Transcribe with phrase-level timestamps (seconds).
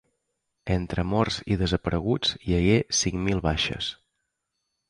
[0.75, 3.95] Entre morts i desapareguts, hi hagué cinc mil baixes.